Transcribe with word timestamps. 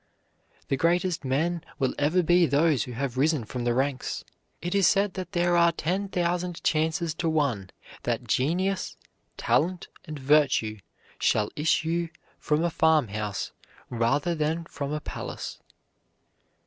The 0.69 0.77
greatest 0.77 1.23
men 1.23 1.63
will 1.77 1.93
ever 1.99 2.23
be 2.23 2.47
those 2.47 2.85
who 2.85 2.93
have 2.93 3.19
risen 3.19 3.45
from 3.45 3.65
the 3.65 3.73
ranks. 3.75 4.23
It 4.59 4.73
is 4.73 4.87
said 4.87 5.13
that 5.13 5.33
there 5.33 5.55
are 5.55 5.71
ten 5.71 6.09
thousand 6.09 6.63
chances 6.63 7.13
to 7.13 7.29
one 7.29 7.69
that 8.01 8.23
genius, 8.27 8.97
talent, 9.37 9.89
and 10.05 10.17
virtue 10.17 10.79
shall 11.19 11.51
issue 11.55 12.07
from 12.39 12.63
a 12.63 12.71
farmhouse 12.71 13.51
rather 13.91 14.33
than 14.33 14.65
from 14.65 14.91
a 14.91 15.01
palace. 15.01 15.59